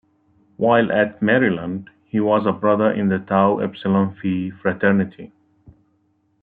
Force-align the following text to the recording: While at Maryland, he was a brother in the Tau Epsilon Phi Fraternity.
While 0.57 0.91
at 0.91 1.21
Maryland, 1.21 1.91
he 2.05 2.19
was 2.19 2.47
a 2.47 2.51
brother 2.51 2.89
in 2.91 3.09
the 3.09 3.19
Tau 3.19 3.59
Epsilon 3.59 4.15
Phi 4.19 4.49
Fraternity. 4.49 5.31